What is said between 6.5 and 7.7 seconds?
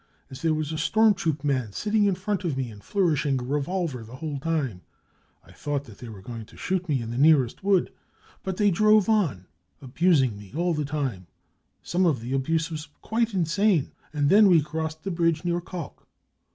shoot me in the nearest